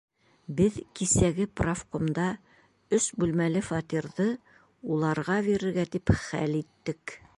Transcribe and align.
Беҙ 0.59 0.77
кисәге 0.99 1.45
профкомда 1.61 2.25
өс 2.99 3.09
бүлмәле 3.25 3.61
фатирҙы 3.67 4.27
уларға 4.97 5.37
бирергә 5.49 5.87
тип 5.99 6.15
хәл 6.23 6.59
иттек. 6.63 7.21